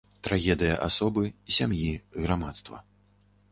Трагедыя 0.27 0.77
асобы, 0.87 1.23
сям'і, 1.57 1.93
грамадства. 2.23 2.83